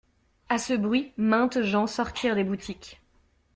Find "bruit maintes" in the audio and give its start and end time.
0.73-1.61